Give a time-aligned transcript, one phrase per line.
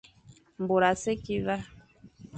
[0.65, 1.57] Môr a si va,